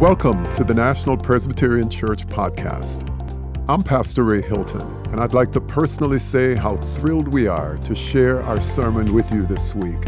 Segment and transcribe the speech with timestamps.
[0.00, 3.08] Welcome to the National Presbyterian Church podcast.
[3.66, 7.94] I'm Pastor Ray Hilton, and I'd like to personally say how thrilled we are to
[7.94, 10.02] share our sermon with you this week.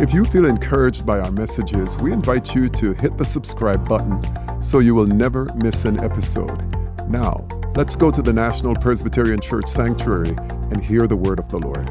[0.00, 4.20] If you feel encouraged by our messages, we invite you to hit the subscribe button
[4.60, 6.60] so you will never miss an episode.
[7.08, 7.46] Now,
[7.76, 10.34] let's go to the National Presbyterian Church Sanctuary
[10.72, 11.88] and hear the word of the Lord.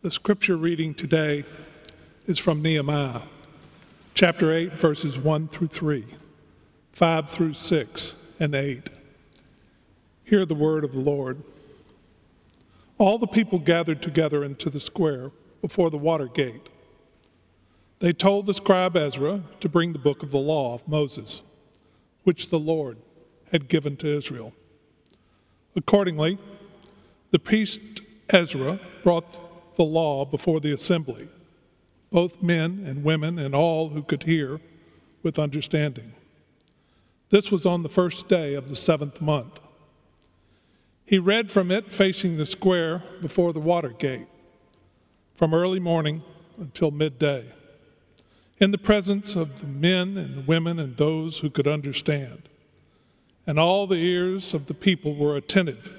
[0.00, 1.44] The scripture reading today
[2.28, 3.22] is from Nehemiah,
[4.14, 6.06] chapter 8, verses 1 through 3,
[6.92, 8.90] 5 through 6, and 8.
[10.22, 11.42] Hear the word of the Lord.
[12.96, 16.68] All the people gathered together into the square before the water gate.
[17.98, 21.42] They told the scribe Ezra to bring the book of the law of Moses,
[22.22, 22.98] which the Lord
[23.50, 24.52] had given to Israel.
[25.74, 26.38] Accordingly,
[27.32, 27.80] the priest
[28.30, 29.47] Ezra brought
[29.78, 31.28] the law before the assembly,
[32.10, 34.60] both men and women and all who could hear
[35.22, 36.12] with understanding.
[37.30, 39.60] This was on the first day of the seventh month.
[41.04, 44.26] He read from it facing the square before the water gate,
[45.36, 46.22] from early morning
[46.58, 47.46] until midday,
[48.58, 52.48] in the presence of the men and the women and those who could understand.
[53.46, 55.94] And all the ears of the people were attentive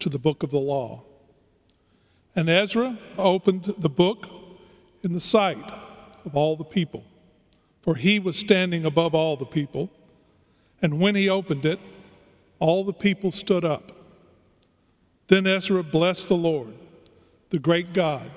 [0.00, 1.04] to the book of the law.
[2.34, 4.26] And Ezra opened the book
[5.02, 5.70] in the sight
[6.24, 7.04] of all the people,
[7.82, 9.90] for he was standing above all the people.
[10.80, 11.78] And when he opened it,
[12.58, 13.92] all the people stood up.
[15.28, 16.74] Then Ezra blessed the Lord,
[17.50, 18.30] the great God,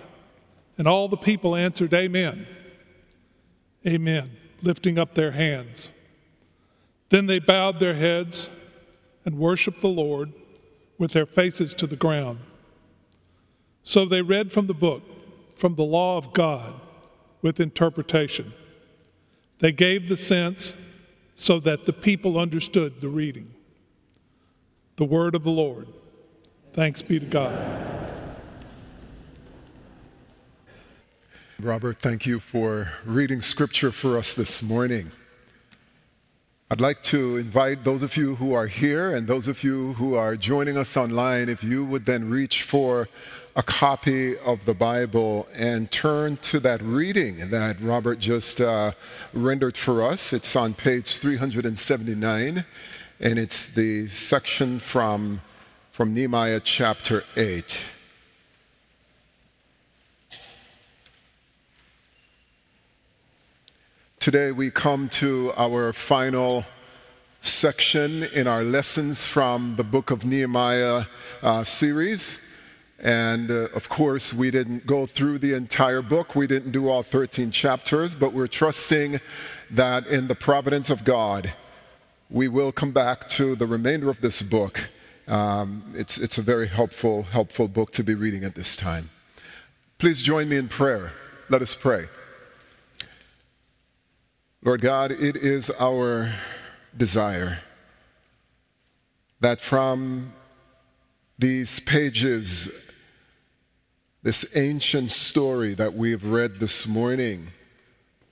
[0.78, 2.48] and all the people answered, Amen.
[3.88, 4.32] Amen,
[4.64, 5.90] lifting up their hands.
[7.10, 8.50] Then they bowed their heads
[9.24, 10.34] and worshiped the Lord
[10.98, 12.40] with their faces to the ground.
[13.86, 15.04] So they read from the book,
[15.56, 16.74] from the law of God,
[17.44, 18.52] with interpretation.
[19.60, 20.74] They gave the sense
[21.36, 23.54] so that the people understood the reading.
[24.98, 25.88] The word of the Lord.
[26.74, 27.86] Thanks be to God.
[31.60, 35.12] Robert, thank you for reading scripture for us this morning.
[36.72, 40.16] I'd like to invite those of you who are here and those of you who
[40.16, 43.08] are joining us online, if you would then reach for
[43.58, 48.92] a copy of the Bible and turn to that reading that Robert just uh,
[49.34, 50.34] rendered for us.
[50.34, 52.66] It's on page 379,
[53.22, 55.42] and it's the section from,
[55.94, 57.82] from Nehemiah chapter 8.
[64.20, 66.66] Today we come to our final
[67.40, 71.06] section in our lessons from the book of Nehemiah
[71.42, 72.40] uh, series.
[73.00, 76.36] And uh, of course, we didn't go through the entire book.
[76.36, 79.20] We didn't do all 13 chapters, but we're trusting
[79.72, 81.54] that in the providence of God,
[82.30, 84.90] we will come back to the remainder of this book.
[85.28, 89.10] Um, it's, it's a very helpful, helpful book to be reading at this time.
[89.98, 91.12] Please join me in prayer.
[91.50, 92.06] Let us pray.
[94.64, 96.34] Lord God, it is our
[96.98, 97.60] desire
[99.42, 100.34] that from
[101.38, 102.70] these pages
[104.26, 107.50] this ancient story that we've read this morning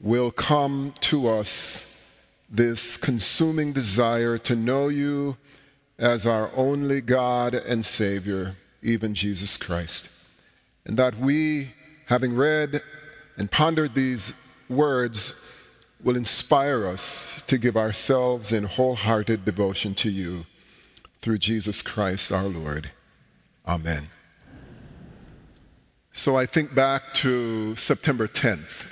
[0.01, 2.01] will come to us
[2.49, 5.37] this consuming desire to know you
[5.99, 10.09] as our only God and Savior, even Jesus Christ.
[10.87, 11.71] And that we,
[12.07, 12.81] having read
[13.37, 14.33] and pondered these
[14.69, 15.35] words,
[16.03, 20.47] will inspire us to give ourselves in wholehearted devotion to you
[21.23, 22.91] through Jesus Christ our Lord.
[23.65, 24.09] Amen.
[26.11, 28.89] So I think back to September 10th.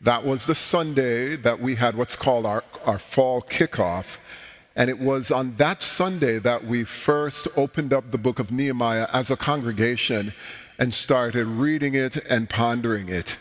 [0.00, 4.16] That was the Sunday that we had what's called our, our fall kickoff.
[4.74, 9.06] And it was on that Sunday that we first opened up the book of Nehemiah
[9.12, 10.32] as a congregation
[10.76, 13.38] and started reading it and pondering it.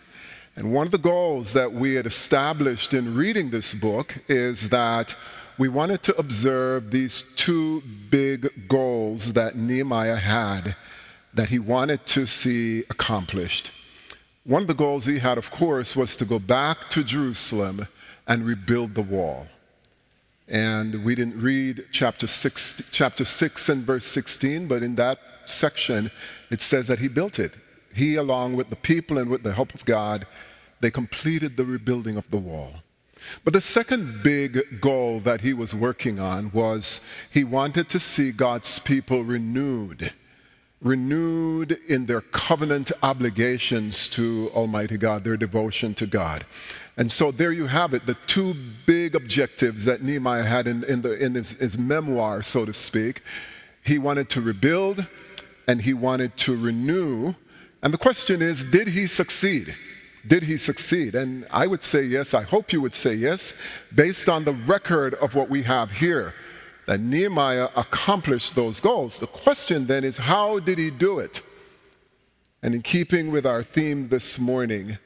[0.56, 5.16] And one of the goals that we had established in reading this book is that
[5.58, 10.76] we wanted to observe these two big goals that Nehemiah had
[11.34, 13.72] that he wanted to see accomplished.
[14.44, 17.88] One of the goals he had, of course, was to go back to Jerusalem
[18.28, 19.48] and rebuild the wall.
[20.48, 26.12] And we didn't read chapter 6, chapter 6 and verse 16, but in that section,
[26.50, 27.54] it says that he built it.
[27.94, 30.28] He, along with the people and with the help of God,
[30.80, 32.72] they completed the rebuilding of the wall.
[33.44, 38.32] But the second big goal that he was working on was he wanted to see
[38.32, 40.14] God's people renewed
[40.82, 46.46] renewed in their covenant obligations to Almighty God, their devotion to God.
[46.98, 48.56] And so there you have it, the two
[48.86, 53.22] big objectives that Nehemiah had in, in, the, in his, his memoir, so to speak.
[53.84, 55.06] He wanted to rebuild
[55.68, 57.34] and he wanted to renew.
[57.82, 59.76] And the question is, did he succeed?
[60.28, 61.16] Did he succeed?
[61.16, 62.34] And I would say yes.
[62.34, 63.54] I hope you would say yes,
[63.96, 66.34] based on the record of what we have here
[66.86, 69.20] that Nehemiah accomplished those goals.
[69.20, 71.42] The question then is, how did he do it?
[72.64, 74.98] And in keeping with our theme this morning,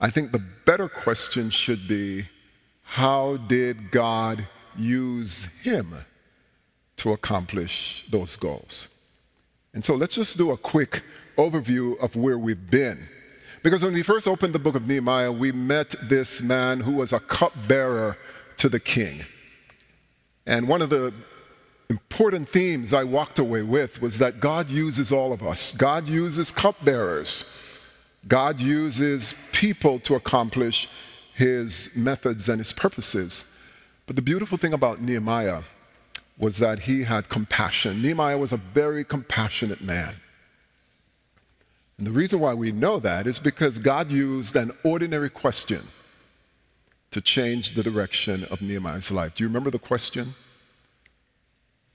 [0.00, 2.26] I think the better question should be,
[2.82, 4.46] how did God
[4.76, 5.94] use him
[6.98, 8.88] to accomplish those goals?
[9.72, 11.02] And so let's just do a quick
[11.38, 13.08] overview of where we've been.
[13.64, 17.14] Because when we first opened the book of Nehemiah, we met this man who was
[17.14, 18.18] a cupbearer
[18.58, 19.24] to the king.
[20.46, 21.14] And one of the
[21.88, 25.72] important themes I walked away with was that God uses all of us.
[25.72, 27.46] God uses cupbearers.
[28.28, 30.86] God uses people to accomplish
[31.32, 33.46] his methods and his purposes.
[34.06, 35.62] But the beautiful thing about Nehemiah
[36.36, 38.02] was that he had compassion.
[38.02, 40.16] Nehemiah was a very compassionate man.
[41.98, 45.82] And the reason why we know that is because God used an ordinary question
[47.12, 49.36] to change the direction of Nehemiah's life.
[49.36, 50.34] Do you remember the question?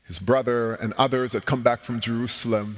[0.04, 2.78] His brother and others had come back from Jerusalem,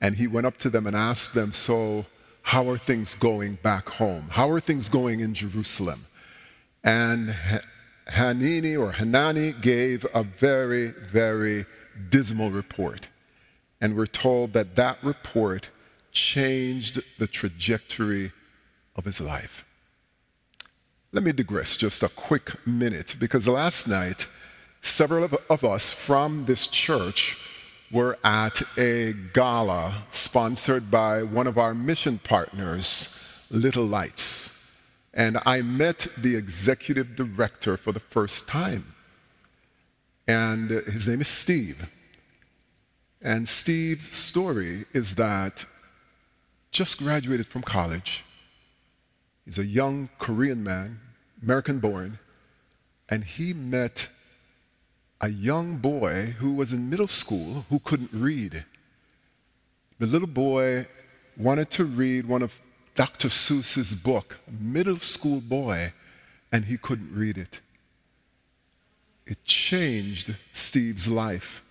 [0.00, 2.06] and he went up to them and asked them, So,
[2.42, 4.28] how are things going back home?
[4.30, 6.06] How are things going in Jerusalem?
[6.84, 7.34] And
[8.08, 11.66] Hanini or Hanani gave a very, very
[12.08, 13.08] dismal report.
[13.80, 15.70] And we're told that that report
[16.16, 18.32] changed the trajectory
[18.96, 19.64] of his life.
[21.12, 24.26] Let me digress just a quick minute because last night,
[24.80, 27.36] several of, of, us from this church
[27.92, 32.90] were at a gala sponsored by one of our mission partners,
[33.50, 34.52] Little Lights.
[35.12, 38.94] And I met the executive director for the first time.
[40.26, 41.88] And his name is Steve.
[43.22, 45.66] And Steve's story is that
[46.76, 48.22] just graduated from college.
[49.46, 51.00] He's a young Korean man,
[51.42, 52.18] American born,
[53.08, 54.08] and he met
[55.22, 58.66] a young boy who was in middle school who couldn't read.
[59.98, 60.86] The little boy
[61.34, 62.60] wanted to read one of
[62.94, 63.28] Dr.
[63.28, 65.94] Seuss's book, middle school boy,
[66.52, 67.62] and he couldn't read it.
[69.24, 71.62] It changed Steve's life.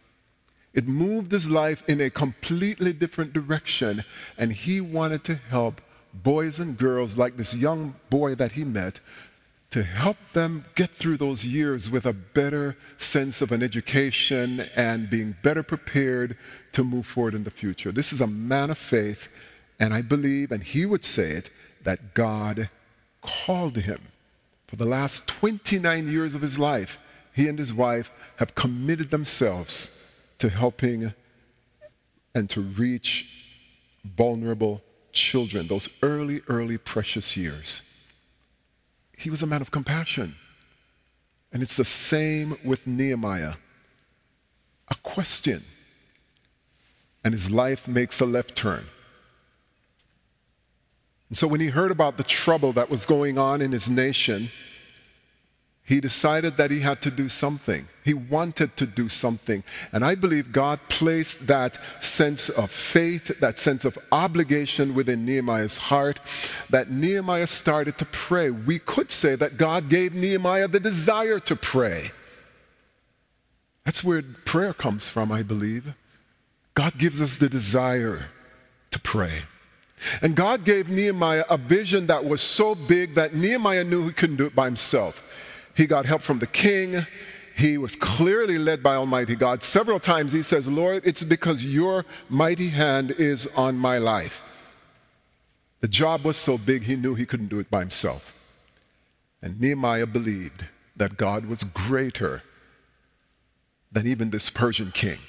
[0.75, 4.03] It moved his life in a completely different direction,
[4.37, 5.81] and he wanted to help
[6.13, 8.99] boys and girls like this young boy that he met
[9.71, 15.09] to help them get through those years with a better sense of an education and
[15.09, 16.37] being better prepared
[16.73, 17.91] to move forward in the future.
[17.91, 19.27] This is a man of faith
[19.79, 21.49] and I believe, and he would say it,
[21.83, 22.69] that God
[23.21, 23.99] called him.
[24.67, 26.97] For the last 29 years of his life,
[27.33, 30.04] he and his wife have committed themselves
[30.39, 31.13] to helping
[32.33, 33.29] and to reach
[34.03, 37.81] vulnerable children, those early, early precious years.
[39.17, 40.35] He was a man of compassion.
[41.53, 43.53] And it's the same with Nehemiah.
[44.89, 45.63] A question,
[47.23, 48.85] and his life makes a left turn.
[51.29, 54.49] And so when he heard about the trouble that was going on in his nation,
[55.85, 57.87] he decided that he had to do something.
[58.03, 59.63] He wanted to do something.
[59.91, 65.77] And I believe God placed that sense of faith, that sense of obligation within Nehemiah's
[65.77, 66.19] heart,
[66.71, 68.49] that Nehemiah started to pray.
[68.49, 72.11] We could say that God gave Nehemiah the desire to pray.
[73.83, 75.93] That's where prayer comes from, I believe.
[76.73, 78.25] God gives us the desire
[78.89, 79.43] to pray.
[80.21, 84.37] And God gave Nehemiah a vision that was so big that Nehemiah knew he couldn't
[84.37, 85.21] do it by himself.
[85.75, 87.05] He got help from the king.
[87.55, 89.63] He was clearly led by Almighty God.
[89.63, 94.41] Several times he says, Lord, it's because your mighty hand is on my life.
[95.81, 98.33] The job was so big he knew he couldn't do it by himself.
[99.41, 100.65] And Nehemiah believed
[100.95, 102.41] that God was greater
[103.91, 105.19] than even this Persian king.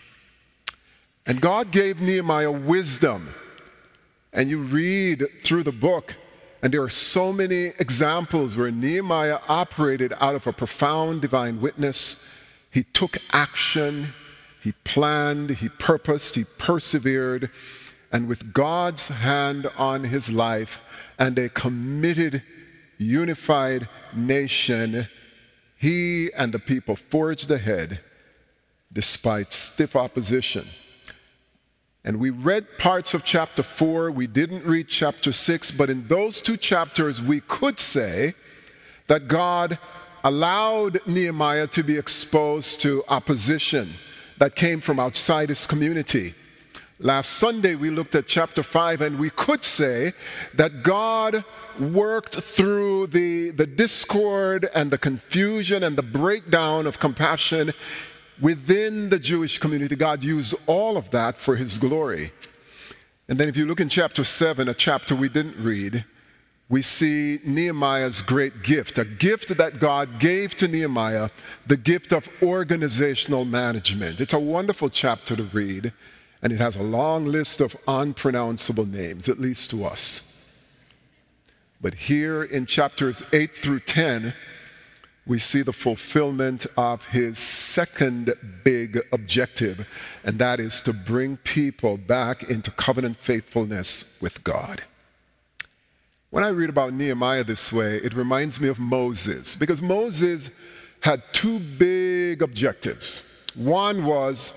[1.26, 3.28] And God gave Nehemiah wisdom
[4.32, 6.14] and you read through the book,
[6.62, 12.24] and there are so many examples where Nehemiah operated out of a profound divine witness.
[12.70, 14.14] He took action,
[14.62, 17.50] he planned, he purposed, he persevered,
[18.10, 20.80] and with God's hand on his life
[21.18, 22.42] and a committed,
[22.98, 25.06] unified nation,
[25.76, 28.00] he and the people forged ahead
[28.92, 30.66] despite stiff opposition.
[32.06, 34.12] And we read parts of chapter 4.
[34.12, 35.72] We didn't read chapter 6.
[35.72, 38.34] But in those two chapters, we could say
[39.08, 39.76] that God
[40.22, 43.88] allowed Nehemiah to be exposed to opposition
[44.38, 46.34] that came from outside his community.
[47.00, 50.12] Last Sunday, we looked at chapter 5, and we could say
[50.54, 51.44] that God
[51.80, 57.72] worked through the, the discord and the confusion and the breakdown of compassion
[58.40, 59.96] within the Jewish community.
[59.96, 62.32] God used all of that for his glory.
[63.28, 66.04] And then, if you look in chapter 7, a chapter we didn't read,
[66.68, 71.30] we see Nehemiah's great gift, a gift that God gave to Nehemiah,
[71.66, 74.20] the gift of organizational management.
[74.20, 75.92] It's a wonderful chapter to read
[76.42, 80.44] and it has a long list of unpronounceable names, at least to us.
[81.80, 84.32] But here in chapters 8 through 10,
[85.26, 89.86] we see the fulfillment of his second big objective,
[90.24, 94.82] and that is to bring people back into covenant faithfulness with God.
[96.30, 100.50] When I read about Nehemiah this way, it reminds me of Moses, because Moses
[101.00, 103.46] had two big objectives.
[103.54, 104.52] One was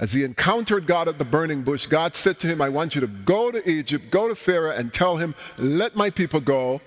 [0.00, 3.02] as he encountered God at the burning bush, God said to him, I want you
[3.02, 6.80] to go to Egypt, go to Pharaoh, and tell him, let my people go.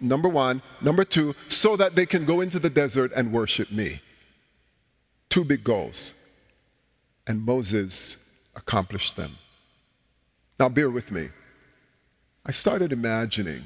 [0.00, 0.62] Number one.
[0.80, 4.00] Number two, so that they can go into the desert and worship me.
[5.28, 6.14] Two big goals.
[7.26, 8.16] And Moses
[8.56, 9.36] accomplished them.
[10.58, 11.28] Now, bear with me.
[12.44, 13.64] I started imagining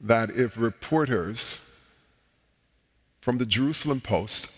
[0.00, 1.60] that if reporters
[3.20, 4.50] from the Jerusalem Post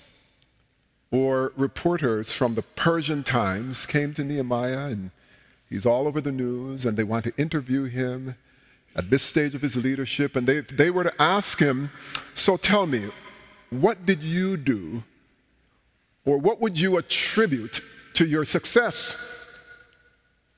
[1.11, 5.11] or reporters from the Persian Times came to Nehemiah, and
[5.69, 8.37] he's all over the news, and they want to interview him
[8.99, 10.35] at this stage of his leadership.
[10.35, 11.90] And they, they were to ask him,
[12.35, 13.05] So tell me,
[13.71, 15.05] what did you do,
[16.26, 17.81] or what would you attribute
[18.14, 19.17] to your success?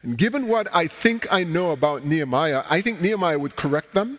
[0.03, 4.19] And given what I think I know about Nehemiah, I think Nehemiah would correct them.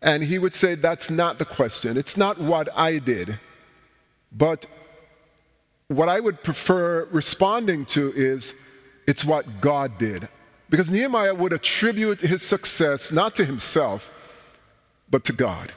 [0.00, 1.96] And he would say, That's not the question.
[1.96, 3.40] It's not what I did,
[4.30, 4.66] but
[5.88, 8.54] what I would prefer responding to is
[9.08, 10.28] it's what God did.
[10.74, 14.10] Because Nehemiah would attribute his success not to himself,
[15.08, 15.72] but to God.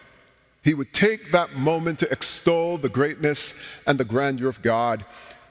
[0.64, 3.54] He would take that moment to extol the greatness
[3.86, 5.06] and the grandeur of God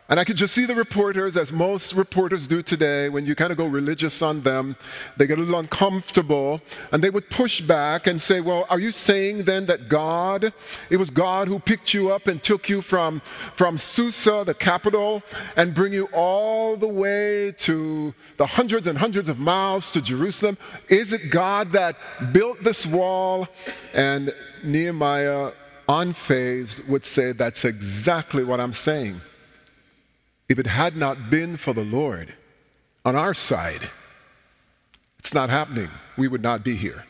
[0.08, 3.50] and I could just see the reporters, as most reporters do today, when you kind
[3.50, 4.76] of go religious on them,
[5.16, 6.60] they get a little uncomfortable
[6.92, 10.52] and they would push back and say, Well, are you saying then that God,
[10.90, 13.18] it was God who picked you up and took you from,
[13.56, 15.24] from Susa, the capital,
[15.56, 20.56] and bring you all the way to the hundreds and hundreds of miles to Jerusalem?
[20.88, 21.96] Is it God that
[22.32, 23.48] built this wall?
[23.92, 24.32] And
[24.62, 25.50] Nehemiah,
[25.88, 29.20] unfazed, would say, That's exactly what I'm saying.
[30.48, 32.34] If it had not been for the Lord
[33.04, 33.90] on our side,
[35.18, 35.88] it's not happening.
[36.16, 37.04] We would not be here.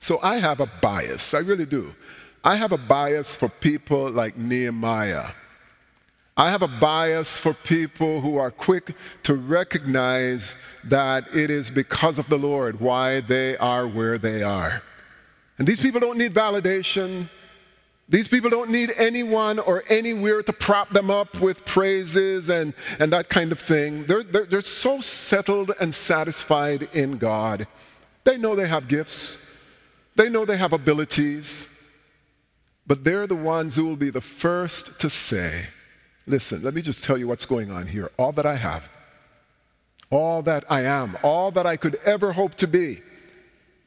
[0.00, 1.94] So I have a bias, I really do.
[2.44, 5.28] I have a bias for people like Nehemiah.
[6.36, 12.18] I have a bias for people who are quick to recognize that it is because
[12.18, 14.82] of the Lord why they are where they are.
[15.58, 17.28] And these people don't need validation.
[18.08, 23.12] These people don't need anyone or anywhere to prop them up with praises and, and
[23.12, 24.04] that kind of thing.
[24.04, 27.66] They're, they're, they're so settled and satisfied in God.
[28.24, 29.38] They know they have gifts,
[30.16, 31.68] they know they have abilities,
[32.86, 35.66] but they're the ones who will be the first to say,
[36.26, 38.10] Listen, let me just tell you what's going on here.
[38.16, 38.88] All that I have,
[40.08, 43.02] all that I am, all that I could ever hope to be,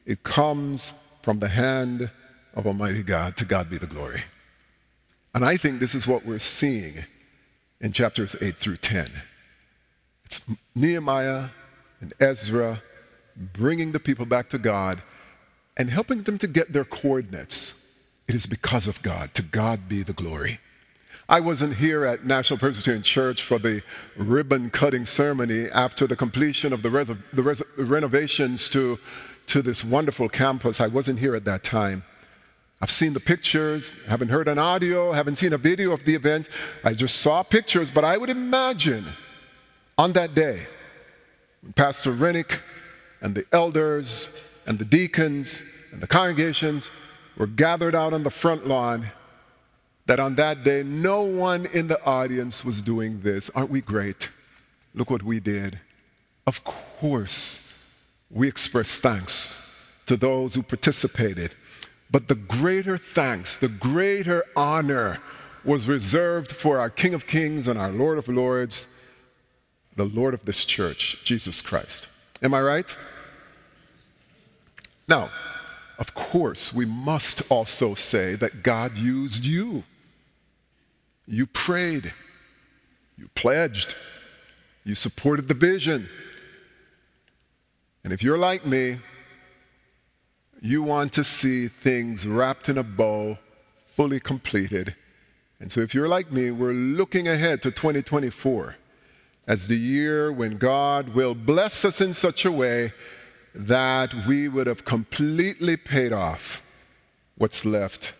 [0.06, 2.10] it comes from the hand
[2.58, 3.36] of Almighty God.
[3.38, 4.24] To God be the glory.
[5.32, 7.04] And I think this is what we're seeing
[7.80, 9.10] in chapters 8 through 10.
[10.24, 10.42] It's
[10.74, 11.50] Nehemiah
[12.00, 12.82] and Ezra
[13.36, 15.00] bringing the people back to God
[15.76, 17.74] and helping them to get their coordinates.
[18.26, 19.32] It is because of God.
[19.34, 20.58] To God be the glory.
[21.28, 23.82] I wasn't here at National Presbyterian Church for the
[24.16, 28.98] ribbon cutting ceremony after the completion of the, res- the renovations to,
[29.46, 30.80] to this wonderful campus.
[30.80, 32.02] I wasn't here at that time.
[32.80, 36.48] I've seen the pictures, haven't heard an audio, haven't seen a video of the event.
[36.84, 39.04] I just saw pictures, but I would imagine
[39.96, 40.66] on that day,
[41.74, 42.60] Pastor Renwick
[43.20, 44.30] and the elders
[44.66, 46.92] and the deacons and the congregations
[47.36, 49.06] were gathered out on the front lawn,
[50.06, 53.50] that on that day, no one in the audience was doing this.
[53.56, 54.30] Aren't we great?
[54.94, 55.80] Look what we did.
[56.46, 57.84] Of course,
[58.30, 59.70] we express thanks
[60.06, 61.54] to those who participated
[62.10, 65.18] but the greater thanks, the greater honor
[65.64, 68.86] was reserved for our King of Kings and our Lord of Lords,
[69.96, 72.08] the Lord of this church, Jesus Christ.
[72.42, 72.96] Am I right?
[75.08, 75.30] Now,
[75.98, 79.82] of course, we must also say that God used you.
[81.26, 82.14] You prayed,
[83.16, 83.96] you pledged,
[84.84, 86.08] you supported the vision.
[88.04, 88.98] And if you're like me,
[90.60, 93.38] you want to see things wrapped in a bow,
[93.86, 94.94] fully completed.
[95.60, 98.76] And so, if you're like me, we're looking ahead to 2024
[99.46, 102.92] as the year when God will bless us in such a way
[103.54, 106.62] that we would have completely paid off
[107.36, 108.12] what's left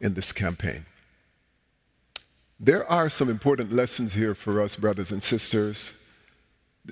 [0.00, 0.86] in this campaign.
[2.58, 5.94] There are some important lessons here for us, brothers and sisters.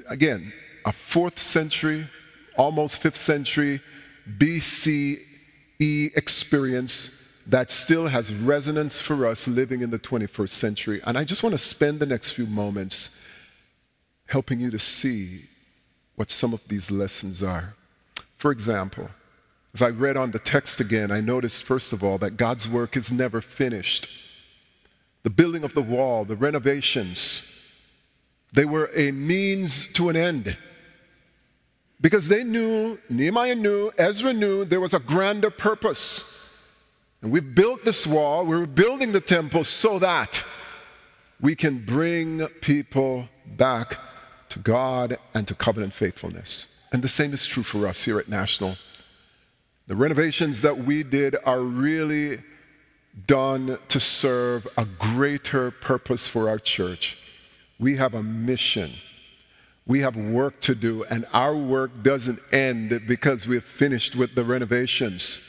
[0.07, 0.53] Again,
[0.85, 2.07] a fourth century,
[2.57, 3.81] almost fifth century
[4.37, 5.21] BCE
[6.17, 7.11] experience
[7.47, 11.01] that still has resonance for us living in the 21st century.
[11.07, 13.19] And I just want to spend the next few moments
[14.27, 15.45] helping you to see
[16.17, 17.75] what some of these lessons are.
[18.37, 19.09] For example,
[19.73, 22.97] as I read on the text again, I noticed, first of all, that God's work
[22.97, 24.09] is never finished.
[25.23, 27.43] The building of the wall, the renovations,
[28.53, 30.57] they were a means to an end.
[32.01, 36.51] Because they knew, Nehemiah knew, Ezra knew, there was a grander purpose.
[37.23, 40.45] And we've built this wall, we're building the temple so that
[41.41, 43.99] we can bring people back
[44.51, 46.69] to God and to covenant faithfulness.
[46.93, 48.77] And the same is true for us here at National.
[49.89, 52.43] The renovations that we did are really
[53.27, 57.19] done to serve a greater purpose for our church.
[57.79, 58.93] We have a mission.
[59.89, 64.45] We have work to do, and our work doesn't end because we've finished with the
[64.45, 65.41] renovations.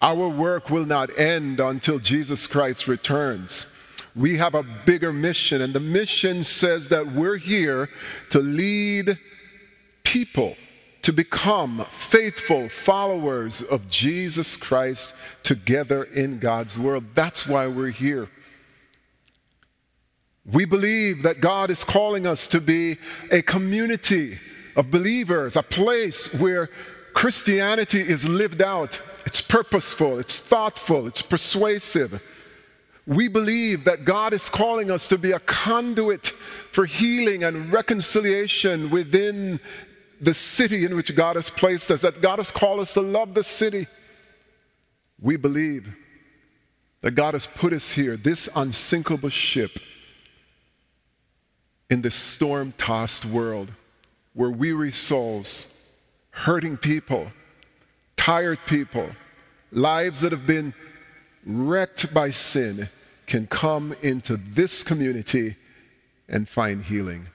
[0.00, 3.66] Our work will not end until Jesus Christ returns.
[4.14, 7.88] We have a bigger mission, and the mission says that we're here
[8.30, 9.18] to lead
[10.04, 10.56] people
[11.02, 17.04] to become faithful followers of Jesus Christ together in God's world.
[17.14, 18.28] That's why we're here.
[20.50, 22.96] We believe that God is calling us to be
[23.30, 24.38] a community
[24.76, 26.68] of believers, a place where
[27.14, 32.22] Christianity is lived out it's purposeful, it's thoughtful, it's persuasive.
[33.06, 36.28] We believe that God is calling us to be a conduit
[36.72, 39.60] for healing and reconciliation within
[40.18, 43.34] the city in which God has placed us, that God has called us to love
[43.34, 43.86] the city.
[45.20, 45.94] We believe
[47.02, 49.78] that God has put us here, this unsinkable ship,
[51.90, 53.70] in this storm tossed world
[54.34, 55.66] where weary souls,
[56.30, 57.32] hurting people,
[58.16, 59.08] tired people,
[59.72, 60.74] lives that have been
[61.44, 62.88] wrecked by sin,
[63.26, 65.56] can come into this community
[66.28, 67.26] and find healing.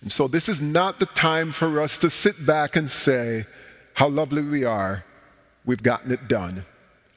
[0.00, 3.46] And so, this is not the time for us to sit back and say,
[3.94, 5.04] How lovely we are.
[5.64, 6.64] We've gotten it done.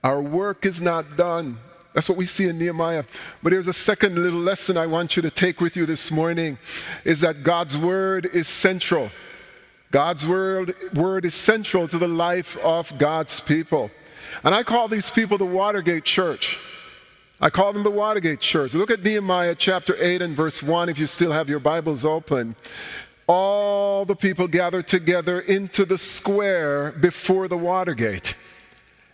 [0.04, 1.60] Our work is not done.
[1.94, 3.04] That's what we see in Nehemiah.
[3.42, 6.60] But there's a second little lesson I want you to take with you this morning
[7.04, 9.10] is that God's word is central.
[9.92, 13.90] God's word, word is central to the life of God's people.
[14.44, 16.60] And I call these people the Watergate Church.
[17.42, 18.74] I call them the Watergate Church.
[18.74, 22.56] Look at Nehemiah chapter 8 and verse 1 if you still have your Bibles open.
[23.26, 28.36] All the people gathered together into the square before the Watergate.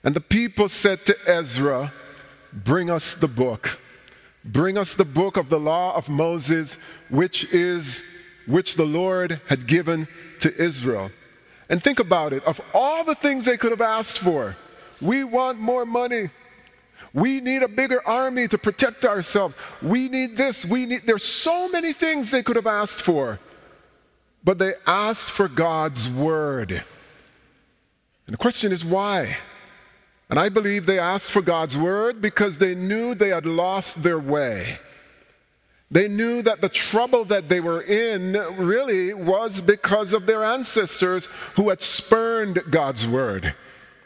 [0.03, 1.93] And the people said to Ezra,
[2.55, 3.79] Bring us the book.
[4.43, 6.77] Bring us the book of the law of Moses,
[7.09, 8.03] which is
[8.47, 10.07] which the Lord had given
[10.39, 11.11] to Israel.
[11.67, 14.55] And think about it of all the things they could have asked for,
[15.01, 16.29] we want more money.
[17.13, 19.55] We need a bigger army to protect ourselves.
[19.81, 20.65] We need this.
[20.65, 23.39] We need there's so many things they could have asked for.
[24.43, 26.71] But they asked for God's word.
[26.71, 29.37] And the question is why?
[30.29, 34.19] And I believe they asked for God's word because they knew they had lost their
[34.19, 34.79] way.
[35.91, 41.27] They knew that the trouble that they were in really was because of their ancestors
[41.55, 43.53] who had spurned God's word.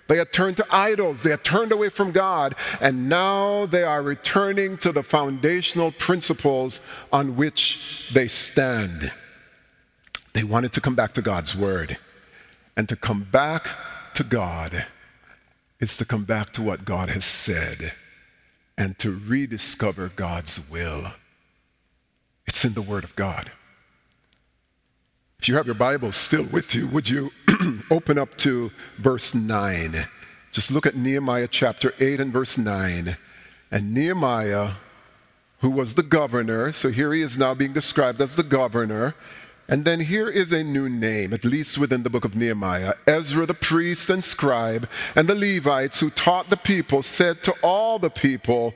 [0.07, 4.01] They had turned to idols, they had turned away from God, and now they are
[4.01, 6.81] returning to the foundational principles
[7.13, 9.13] on which they stand.
[10.33, 11.97] They wanted to come back to God's word.
[12.75, 13.67] And to come back
[14.15, 14.85] to God
[15.79, 17.93] is to come back to what God has said
[18.77, 21.13] and to rediscover God's will.
[22.47, 23.51] It's in the Word of God.
[25.39, 27.31] If you have your Bible still with you, would you
[27.91, 30.05] open up to verse 9?
[30.51, 33.15] Just look at Nehemiah chapter 8 and verse 9.
[33.71, 34.71] And Nehemiah,
[35.59, 39.15] who was the governor, so here he is now being described as the governor,
[39.69, 42.95] And then here is a new name, at least within the book of Nehemiah.
[43.05, 47.99] Ezra the priest and scribe and the Levites who taught the people said to all
[47.99, 48.73] the people,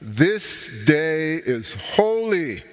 [0.00, 2.64] This day is holy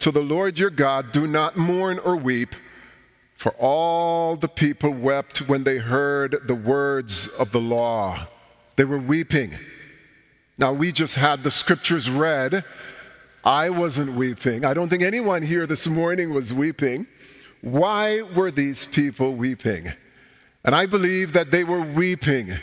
[0.00, 1.12] to the Lord your God.
[1.12, 2.56] Do not mourn or weep.
[3.36, 8.26] For all the people wept when they heard the words of the law.
[8.74, 9.56] They were weeping.
[10.58, 12.64] Now, we just had the scriptures read
[13.46, 14.64] I wasn't weeping.
[14.64, 17.06] I don't think anyone here this morning was weeping.
[17.60, 19.92] Why were these people weeping?
[20.64, 22.54] And I believe that they were weeping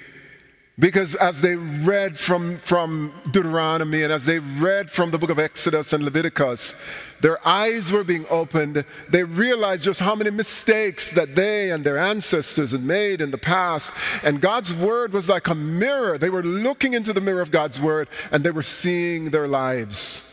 [0.77, 5.39] because as they read from, from Deuteronomy and as they read from the book of
[5.39, 6.75] Exodus and Leviticus,
[7.21, 8.83] their eyes were being opened.
[9.07, 13.37] They realized just how many mistakes that they and their ancestors had made in the
[13.37, 13.93] past.
[14.21, 16.17] And God's word was like a mirror.
[16.17, 20.32] They were looking into the mirror of God's word and they were seeing their lives.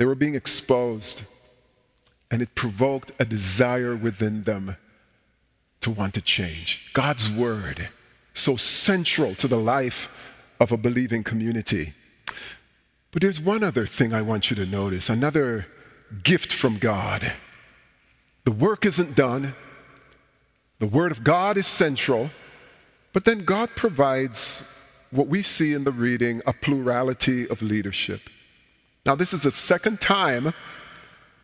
[0.00, 1.24] They were being exposed.
[2.30, 4.78] And it provoked a desire within them
[5.82, 6.88] to want to change.
[6.94, 7.90] God's word
[8.32, 10.08] so central to the life
[10.58, 11.92] of a believing community.
[13.10, 15.66] But there's one other thing I want you to notice another
[16.22, 17.34] gift from God.
[18.44, 19.54] The work isn't done,
[20.78, 22.30] the Word of God is central,
[23.12, 24.64] but then God provides
[25.10, 28.30] what we see in the reading a plurality of leadership.
[29.10, 30.54] Now, this is the second time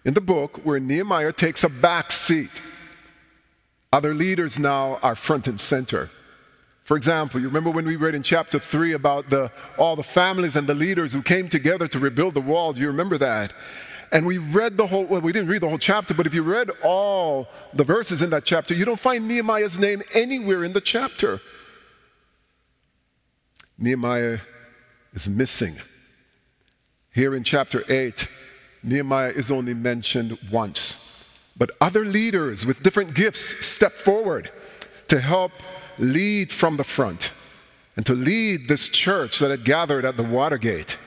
[0.05, 2.63] in the book where Nehemiah takes a back seat.
[3.93, 6.09] Other leaders now are front and center.
[6.85, 10.55] For example, you remember when we read in chapter 3 about the, all the families
[10.55, 12.73] and the leaders who came together to rebuild the wall?
[12.73, 13.53] Do you remember that?
[14.13, 16.45] And we read the whole, well, we didn't read the whole chapter, but if you
[16.45, 20.81] read all the verses in that chapter, you don't find Nehemiah's name anywhere in the
[20.81, 21.41] chapter.
[23.77, 24.39] Nehemiah
[25.15, 25.75] is missing.
[27.17, 28.29] Here in chapter 8,
[28.83, 31.01] Nehemiah is only mentioned once.
[31.57, 34.51] But other leaders with different gifts step forward
[35.09, 35.53] to help
[35.97, 37.33] lead from the front
[37.97, 40.99] and to lead this church that had gathered at the Watergate.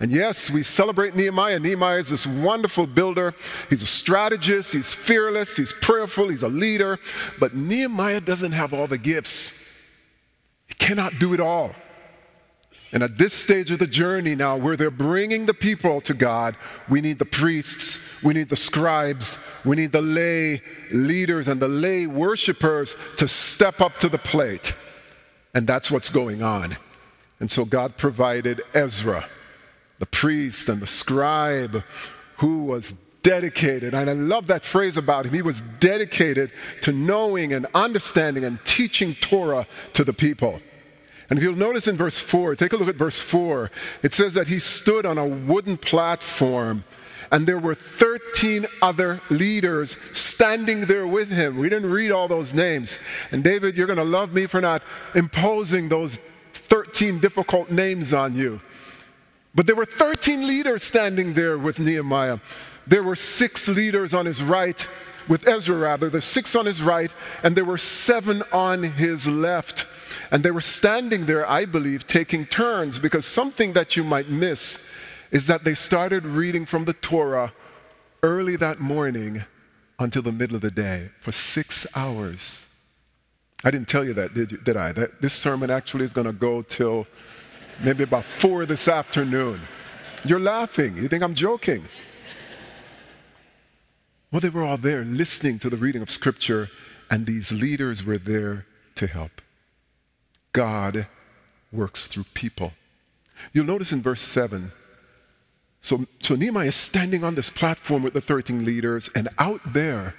[0.00, 1.58] And yes, we celebrate Nehemiah.
[1.58, 3.32] Nehemiah is this wonderful builder.
[3.70, 6.98] He's a strategist, he's fearless, he's prayerful, he's a leader.
[7.40, 9.58] But Nehemiah doesn't have all the gifts,
[10.66, 11.74] he cannot do it all.
[12.94, 16.56] And at this stage of the journey now, where they're bringing the people to God,
[16.88, 21.66] we need the priests, we need the scribes, we need the lay leaders and the
[21.66, 24.74] lay worshipers to step up to the plate.
[25.54, 26.76] And that's what's going on.
[27.40, 29.26] And so God provided Ezra,
[29.98, 31.82] the priest and the scribe,
[32.36, 33.92] who was dedicated.
[33.92, 35.34] And I love that phrase about him.
[35.34, 36.52] He was dedicated
[36.82, 40.60] to knowing and understanding and teaching Torah to the people.
[41.30, 43.70] And if you'll notice in verse 4, take a look at verse 4,
[44.02, 46.84] it says that he stood on a wooden platform
[47.34, 51.58] and there were 13 other leaders standing there with him.
[51.58, 53.00] We didn't read all those names.
[53.32, 54.82] And David, you're going to love me for not
[55.16, 56.20] imposing those
[56.52, 58.60] 13 difficult names on you.
[59.54, 62.38] But there were 13 leaders standing there with Nehemiah.
[62.86, 64.86] There were six leaders on his right,
[65.26, 69.86] with Ezra rather, there's six on his right, and there were seven on his left.
[70.34, 74.80] And they were standing there, I believe, taking turns because something that you might miss
[75.30, 77.52] is that they started reading from the Torah
[78.20, 79.44] early that morning
[80.00, 82.66] until the middle of the day for six hours.
[83.62, 84.90] I didn't tell you that, did, you, did I?
[84.90, 87.06] That this sermon actually is going to go till
[87.80, 89.60] maybe about four this afternoon.
[90.24, 90.96] You're laughing.
[90.96, 91.84] You think I'm joking.
[94.32, 96.70] Well, they were all there listening to the reading of Scripture,
[97.08, 98.66] and these leaders were there
[98.96, 99.40] to help.
[100.54, 101.06] God
[101.70, 102.72] works through people.
[103.52, 104.72] You'll notice in verse 7
[105.84, 110.14] so, so Nehemiah is standing on this platform with the 13 leaders, and out there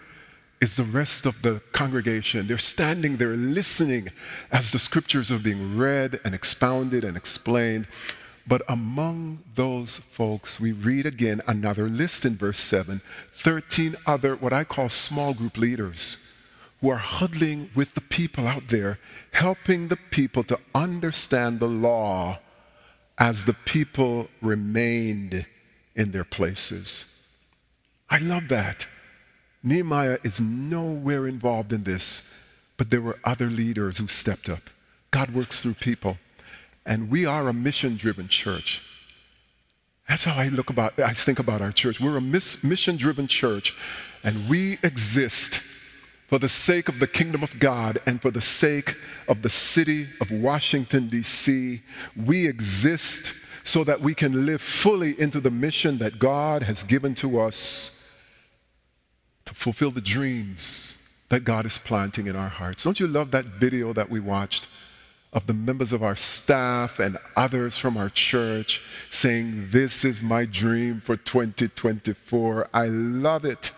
[0.61, 2.47] is the rest of the congregation.
[2.47, 4.09] They're standing there listening
[4.51, 7.87] as the scriptures are being read and expounded and explained.
[8.45, 13.01] But among those folks, we read again another list in verse 7
[13.33, 16.19] 13 other, what I call small group leaders
[16.85, 18.99] who are huddling with the people out there,
[19.31, 22.37] helping the people to understand the law
[23.17, 25.47] as the people remained
[25.95, 27.05] in their places.
[28.07, 28.85] I love that.
[29.63, 32.21] Nehemiah is nowhere involved in this,
[32.77, 34.69] but there were other leaders who stepped up.
[35.09, 36.19] God works through people,
[36.85, 38.83] and we are a mission driven church.
[40.07, 41.99] That's how I look about I think about our church.
[41.99, 43.75] We're a mission driven church,
[44.23, 45.61] and we exist
[46.27, 48.95] for the sake of the kingdom of God and for the sake
[49.27, 51.81] of the city of Washington, D.C.,
[52.15, 53.33] we exist
[53.63, 57.91] so that we can live fully into the mission that God has given to us
[59.45, 60.97] to fulfill the dreams
[61.29, 62.83] that God is planting in our hearts.
[62.83, 64.67] Don't you love that video that we watched
[65.33, 70.45] of the members of our staff and others from our church saying, This is my
[70.45, 72.69] dream for 2024?
[72.73, 73.71] I love it.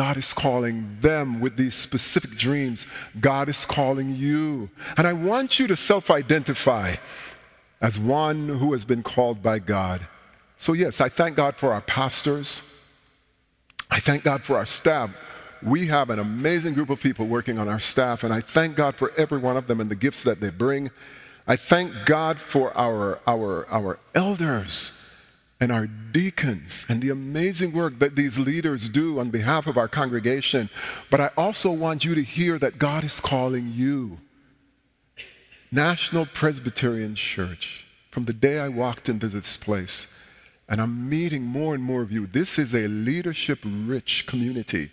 [0.00, 2.86] God is calling them with these specific dreams.
[3.20, 4.70] God is calling you.
[4.96, 6.96] And I want you to self identify
[7.82, 10.00] as one who has been called by God.
[10.56, 12.62] So, yes, I thank God for our pastors.
[13.90, 15.10] I thank God for our staff.
[15.62, 18.94] We have an amazing group of people working on our staff, and I thank God
[18.94, 20.90] for every one of them and the gifts that they bring.
[21.46, 24.94] I thank God for our, our, our elders
[25.60, 29.88] and our deacons and the amazing work that these leaders do on behalf of our
[29.88, 30.70] congregation.
[31.10, 34.18] But I also want you to hear that God is calling you.
[35.70, 40.06] National Presbyterian Church, from the day I walked into this place,
[40.68, 44.90] and I'm meeting more and more of you, this is a leadership rich community.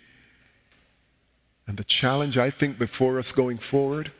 [1.66, 4.12] And the challenge I think before us going forward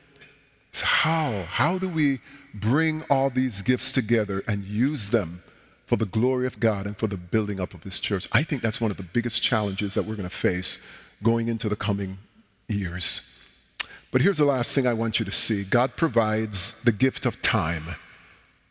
[0.73, 1.45] is how?
[1.49, 2.21] How do we
[2.55, 5.43] bring all these gifts together and use them
[5.89, 8.29] for the glory of God and for the building up of His church.
[8.31, 10.79] I think that's one of the biggest challenges that we're going to face
[11.23, 12.19] going into the coming
[12.69, 13.23] years.
[14.13, 17.41] But here's the last thing I want you to see God provides the gift of
[17.41, 17.97] time,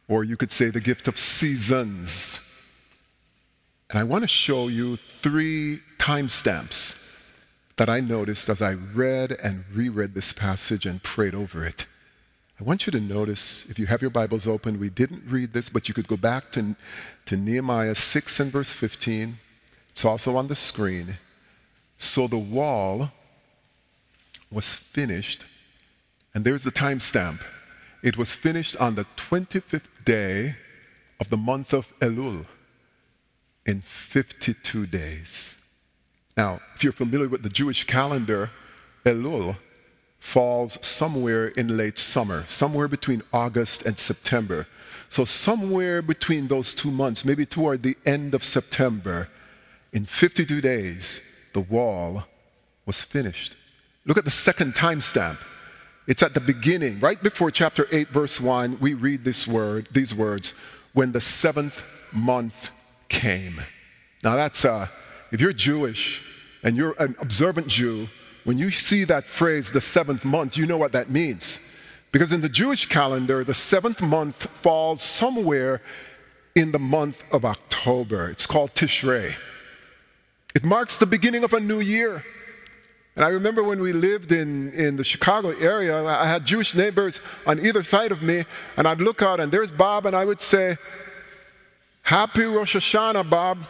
[0.08, 2.40] or you could say the gift of seasons.
[3.90, 7.04] And I want to show you three timestamps
[7.78, 11.88] that I noticed as I read and reread this passage and prayed over it.
[12.60, 15.70] I want you to notice, if you have your Bibles open, we didn't read this,
[15.70, 16.76] but you could go back to,
[17.28, 19.38] to Nehemiah 6 and verse 15.
[19.92, 21.18] It's also on the screen.
[22.00, 23.12] So the wall
[24.50, 25.46] was finished,
[26.34, 27.42] and there's the timestamp.
[28.02, 30.56] It was finished on the 25th day
[31.20, 32.48] of the month of Elul
[33.68, 35.58] in 52 days.
[36.36, 38.50] Now, if you're familiar with the Jewish calendar,
[39.06, 39.58] Elul
[40.20, 44.68] falls somewhere in late summer, somewhere between August and September.
[45.10, 49.30] So, somewhere between those two months, maybe toward the end of September,
[49.94, 51.22] in 52 days,
[51.54, 52.26] the wall
[52.86, 53.56] was finished.
[54.06, 55.38] Look at the second timestamp.
[56.08, 60.16] It's at the beginning, right before chapter 8, verse 1, we read this word, these
[60.16, 60.54] words,
[60.94, 62.72] when the seventh month
[63.10, 63.62] came.
[64.24, 64.88] Now that's uh,
[65.32, 66.24] if you're Jewish
[66.64, 68.08] and you're an observant Jew,
[68.48, 71.60] when you see that phrase, the seventh month, you know what that means.
[72.14, 75.82] Because in the Jewish calendar, the seventh month falls somewhere
[76.56, 78.30] in the month of October.
[78.30, 79.36] It's called Tishrei.
[80.56, 82.24] It marks the beginning of a new year.
[83.18, 87.20] And I remember when we lived in, in the Chicago area, I had Jewish neighbors
[87.46, 88.46] on either side of me,
[88.78, 90.78] and I'd look out and there's Bob, and I would say,
[92.02, 93.66] Happy Rosh Hashanah, Bob.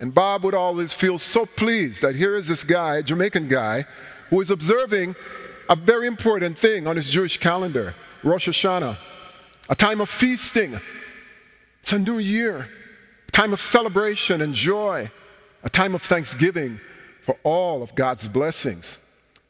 [0.00, 3.84] And Bob would always feel so pleased that here is this guy, a Jamaican guy,
[4.30, 5.14] who is observing
[5.68, 8.96] a very important thing on his Jewish calendar, Rosh Hashanah,
[9.68, 10.80] a time of feasting.
[11.82, 12.66] It's a new year,
[13.28, 15.10] a time of celebration and joy,
[15.62, 16.80] a time of thanksgiving
[17.22, 18.96] for all of God's blessings.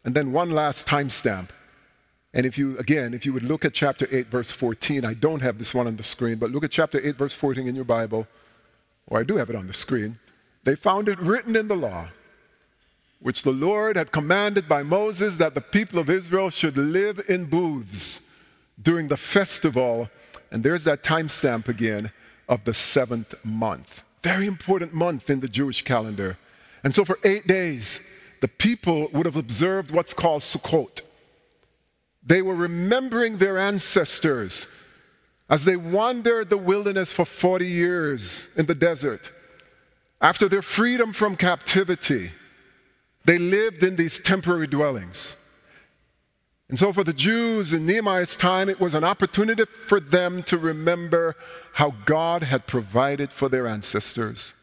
[0.05, 1.51] And then one last timestamp.
[2.35, 5.41] And if you, again, if you would look at chapter 8, verse 14, I don't
[5.41, 7.85] have this one on the screen, but look at chapter 8, verse 14 in your
[7.85, 8.27] Bible,
[9.07, 10.19] or I do have it on the screen.
[10.65, 12.09] They found it written in the law,
[13.21, 17.47] which the Lord had commanded by Moses that the people of Israel should live in
[17.47, 18.21] booths
[18.81, 20.09] during the festival.
[20.51, 22.11] And there's that timestamp again
[22.49, 24.03] of the seventh month.
[24.23, 26.37] Very important month in the Jewish calendar.
[26.85, 28.01] And so for eight days,
[28.41, 31.03] the people would have observed what's called Sukkot.
[32.23, 34.67] They were remembering their ancestors
[35.49, 39.33] as they wandered the wilderness for 40 years in the desert.
[40.21, 42.33] After their freedom from captivity,
[43.25, 45.37] they lived in these temporary dwellings.
[46.69, 50.57] And so, for the Jews in Nehemiah's time, it was an opportunity for them to
[50.57, 51.35] remember
[51.75, 54.55] how God had provided for their ancestors.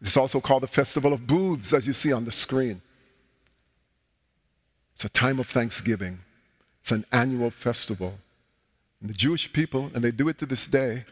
[0.00, 2.82] It's also called the Festival of Booths, as you see on the screen.
[4.94, 6.20] It's a time of thanksgiving,
[6.80, 8.18] it's an annual festival.
[9.00, 11.04] And the Jewish people, and they do it to this day,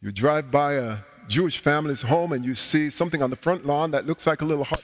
[0.00, 3.90] you drive by a Jewish family's home and you see something on the front lawn
[3.92, 4.82] that looks like a little hut.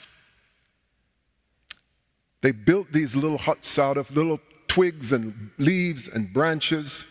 [2.41, 7.07] They built these little huts out of little twigs and leaves and branches.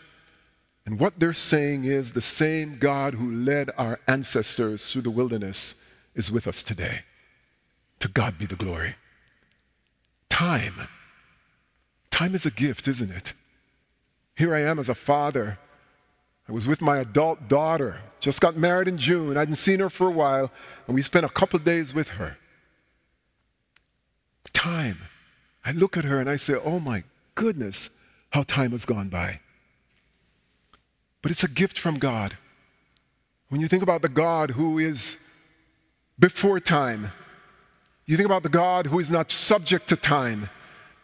[0.85, 5.75] And what they're saying is the same God who led our ancestors through the wilderness
[6.15, 7.01] is with us today.
[7.99, 8.95] To God be the glory.
[10.29, 10.87] Time.
[12.09, 13.33] Time is a gift, isn't it?
[14.35, 15.59] Here I am as a father
[16.51, 19.37] I was with my adult daughter, just got married in June.
[19.37, 20.51] I hadn't seen her for a while,
[20.85, 22.37] and we spent a couple days with her.
[24.51, 24.97] Time.
[25.63, 27.89] I look at her and I say, Oh my goodness,
[28.31, 29.39] how time has gone by.
[31.21, 32.37] But it's a gift from God.
[33.47, 35.17] When you think about the God who is
[36.19, 37.13] before time,
[38.05, 40.49] you think about the God who is not subject to time,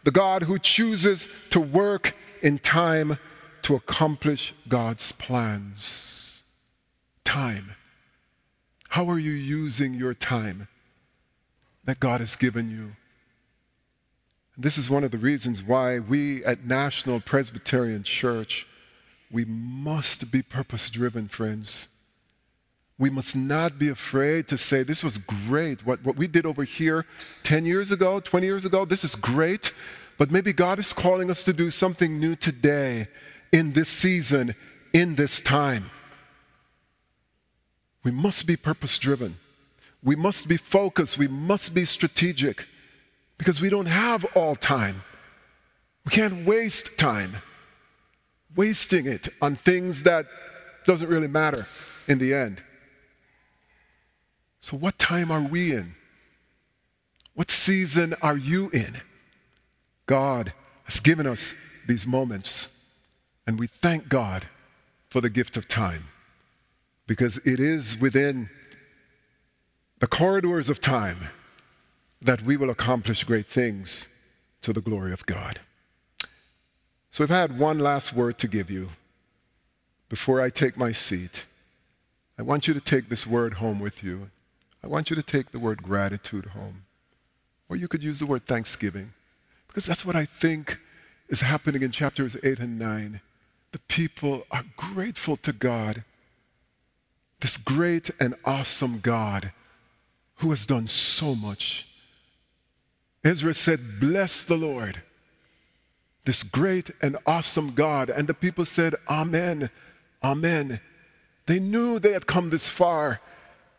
[0.04, 3.16] the God who chooses to work in time
[3.68, 6.42] to accomplish God's plans.
[7.22, 7.74] Time.
[8.88, 10.68] How are you using your time
[11.84, 12.92] that God has given you?
[14.56, 18.66] This is one of the reasons why we at National Presbyterian Church,
[19.30, 21.88] we must be purpose driven, friends.
[22.98, 25.84] We must not be afraid to say, This was great.
[25.84, 27.04] What, what we did over here
[27.42, 29.72] 10 years ago, 20 years ago, this is great.
[30.16, 33.08] But maybe God is calling us to do something new today,
[33.52, 34.54] in this season,
[34.92, 35.90] in this time.
[38.04, 39.36] We must be purpose driven.
[40.02, 41.18] We must be focused.
[41.18, 42.66] We must be strategic
[43.36, 45.02] because we don't have all time.
[46.04, 47.36] We can't waste time
[48.56, 50.26] wasting it on things that
[50.86, 51.66] doesn't really matter
[52.06, 52.62] in the end.
[54.60, 55.94] So what time are we in?
[57.34, 59.00] What season are you in?
[60.06, 60.52] God
[60.84, 61.54] has given us
[61.86, 62.68] these moments,
[63.48, 64.46] and we thank God
[65.08, 66.04] for the gift of time
[67.06, 68.50] because it is within
[70.00, 71.30] the corridors of time
[72.20, 74.06] that we will accomplish great things
[74.60, 75.60] to the glory of God.
[77.10, 78.90] So I've had one last word to give you
[80.10, 81.46] before I take my seat.
[82.38, 84.28] I want you to take this word home with you.
[84.84, 86.84] I want you to take the word gratitude home.
[87.70, 89.14] Or you could use the word thanksgiving.
[89.68, 90.78] Because that's what I think
[91.30, 93.22] is happening in chapters 8 and 9.
[93.72, 96.04] The people are grateful to God,
[97.40, 99.52] this great and awesome God
[100.36, 101.86] who has done so much.
[103.24, 105.02] Ezra said, Bless the Lord,
[106.24, 108.08] this great and awesome God.
[108.08, 109.70] And the people said, Amen,
[110.22, 110.80] Amen.
[111.46, 113.20] They knew they had come this far,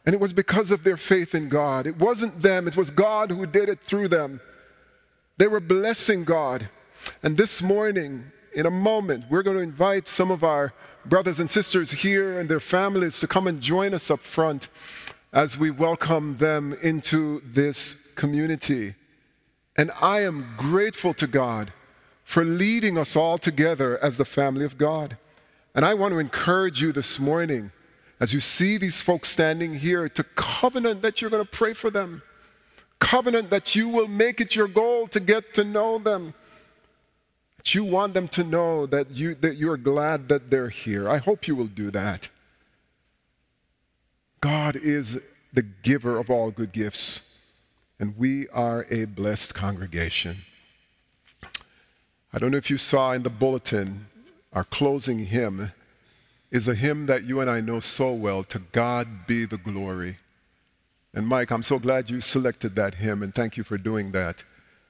[0.06, 1.86] and it was because of their faith in God.
[1.86, 4.42] It wasn't them, it was God who did it through them.
[5.38, 6.70] They were blessing God.
[7.24, 10.74] And this morning, in a moment, we're going to invite some of our
[11.06, 14.70] brothers and sisters here and their families to come and join us up front
[15.32, 18.96] as we welcome them into this community.
[19.78, 21.72] And I am grateful to God
[22.24, 25.18] for leading us all together as the family of God.
[25.74, 27.72] And I want to encourage you this morning,
[28.20, 31.90] as you see these folks standing here, to covenant that you're going to pray for
[31.90, 32.22] them
[33.00, 36.34] covenant that you will make it your goal to get to know them.
[37.60, 41.10] That you want them to know that, you, that you're glad that they're here.
[41.10, 42.30] I hope you will do that.
[44.40, 45.20] God is
[45.52, 47.22] the giver of all good gifts,
[48.00, 50.38] and we are a blessed congregation.
[52.32, 54.08] I don't know if you saw in the bulletin,
[54.54, 55.74] our closing hymn
[56.52, 60.18] is a hymn that you and I know so well To God be the glory.
[61.14, 64.46] And Mike, I'm so glad you selected that hymn, and thank you for doing that.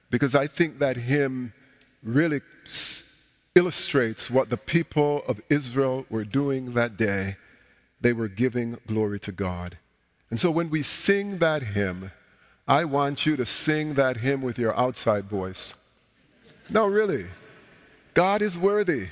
[0.08, 1.52] Because I think that hymn
[2.02, 2.40] really
[3.54, 7.36] illustrates what the people of Israel were doing that day.
[8.00, 9.78] They were giving glory to God.
[10.30, 12.12] And so when we sing that hymn,
[12.66, 15.74] I want you to sing that hymn with your outside voice.
[16.70, 17.26] No, really.
[18.14, 19.08] God is worthy.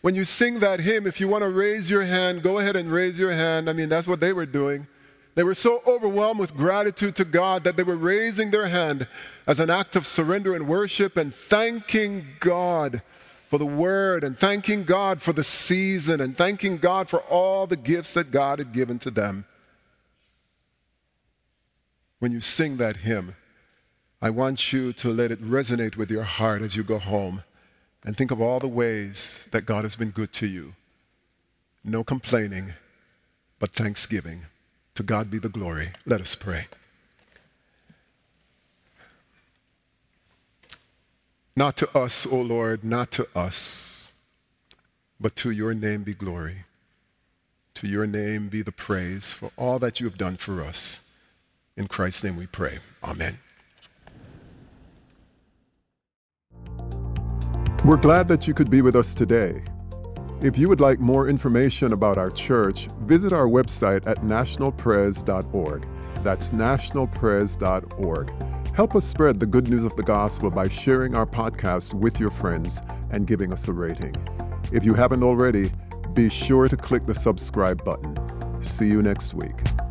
[0.00, 2.90] When you sing that hymn, if you want to raise your hand, go ahead and
[2.90, 3.68] raise your hand.
[3.68, 4.86] I mean, that's what they were doing.
[5.34, 9.08] They were so overwhelmed with gratitude to God that they were raising their hand
[9.46, 13.02] as an act of surrender and worship and thanking God
[13.50, 17.76] for the word and thanking God for the season and thanking God for all the
[17.76, 19.44] gifts that God had given to them.
[22.20, 23.34] When you sing that hymn,
[24.22, 27.42] I want you to let it resonate with your heart as you go home
[28.04, 30.74] and think of all the ways that God has been good to you.
[31.82, 32.72] No complaining,
[33.58, 34.42] but thanksgiving.
[34.94, 35.90] To God be the glory.
[36.06, 36.66] Let us pray.
[41.56, 44.10] Not to us, O Lord, not to us,
[45.20, 46.64] but to your name be glory.
[47.74, 51.00] To your name be the praise for all that you have done for us.
[51.76, 52.78] In Christ's name we pray.
[53.02, 53.38] Amen.
[57.84, 59.62] We're glad that you could be with us today.
[60.44, 65.88] If you would like more information about our church, visit our website at nationalpres.org.
[66.22, 68.74] That's nationalpres.org.
[68.74, 72.30] Help us spread the good news of the gospel by sharing our podcast with your
[72.30, 74.14] friends and giving us a rating.
[74.70, 75.72] If you haven't already,
[76.12, 78.16] Be sure to click the subscribe button.
[78.62, 79.83] See you next week.